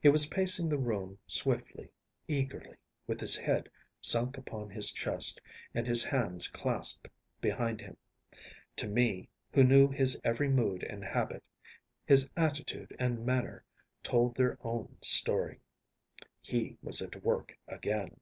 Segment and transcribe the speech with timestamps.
[0.00, 1.90] He was pacing the room swiftly,
[2.28, 2.76] eagerly,
[3.08, 3.68] with his head
[4.00, 5.40] sunk upon his chest
[5.74, 7.08] and his hands clasped
[7.40, 7.96] behind him.
[8.76, 11.42] To me, who knew his every mood and habit,
[12.04, 13.64] his attitude and manner
[14.04, 15.58] told their own story.
[16.40, 18.20] He was at work again.